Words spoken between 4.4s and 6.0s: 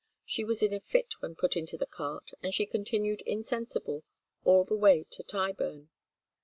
all the way to Tyburn.